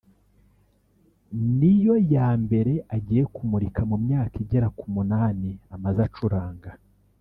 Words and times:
ni 1.57 1.73
yo 1.83 1.95
ya 2.13 2.27
mbere 2.43 2.73
agiye 2.95 3.23
kumurika 3.35 3.81
mu 3.89 3.97
myaka 4.05 4.35
igera 4.43 4.67
ku 4.77 4.85
munani 4.93 5.49
amaze 5.75 5.99
acuranga 6.07 6.69